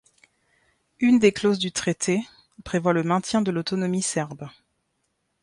[0.99, 2.27] Une des clauses du traité
[2.63, 4.49] prévoit le maintien de l'autonomie serbe.